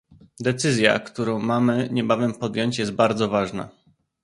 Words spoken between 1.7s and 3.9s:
niebawem podjąć, jest bardzo ważna